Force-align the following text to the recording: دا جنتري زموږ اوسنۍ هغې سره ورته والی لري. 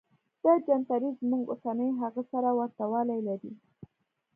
دا 0.43 0.53
جنتري 0.65 1.09
زموږ 1.19 1.43
اوسنۍ 1.49 1.89
هغې 2.01 2.23
سره 2.31 2.49
ورته 2.59 2.83
والی 2.91 3.19
لري. 3.27 3.51